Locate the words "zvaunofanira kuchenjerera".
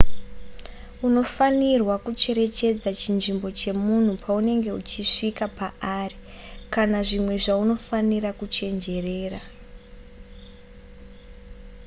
7.43-9.39